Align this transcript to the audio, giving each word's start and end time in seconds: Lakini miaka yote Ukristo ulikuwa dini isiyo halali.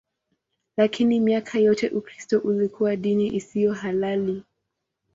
Lakini 0.77 1.19
miaka 1.19 1.59
yote 1.59 1.89
Ukristo 1.89 2.39
ulikuwa 2.39 2.95
dini 2.95 3.27
isiyo 3.27 3.73
halali. 3.73 4.43